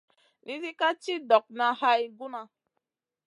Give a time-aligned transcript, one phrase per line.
[0.45, 2.41] Nizi ka ci ɗokŋa hay guna.